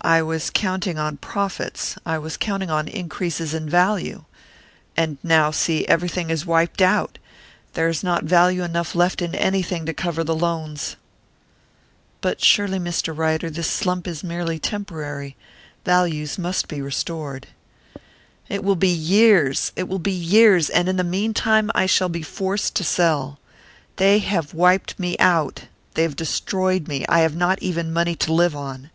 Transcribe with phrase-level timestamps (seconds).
[0.00, 4.24] I was counting on profits I was counting on increases in value.
[4.96, 7.18] And now see everything is wiped out!
[7.74, 10.96] There is not value enough left in anything to cover the loans."
[12.22, 13.14] "But surely, Mr.
[13.14, 15.36] Ryder, this slump is merely temporary.
[15.84, 17.48] Values must be restored"
[18.48, 20.70] "It will be years, it will be years!
[20.70, 23.38] And in the meantime I shall be forced to sell.
[23.96, 27.04] They have wiped me out they have destroyed me!
[27.06, 28.88] I have not even money to live on."